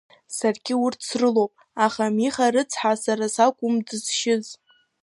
[0.37, 1.51] Саргьы урҭ срылоуп,
[1.85, 4.47] аха Миха рыцҳа сара сакәым дызшьыз…